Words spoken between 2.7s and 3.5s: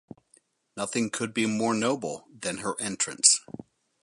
entrance.